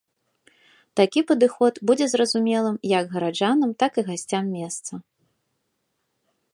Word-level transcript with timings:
Такі 0.99 1.21
падыход 1.31 1.73
будзе 1.91 2.07
зразумелым 2.15 2.75
як 2.97 3.03
гараджанам, 3.13 3.71
так 3.85 3.91
і 4.03 4.07
гасцям 4.09 4.45
месца. 4.59 4.93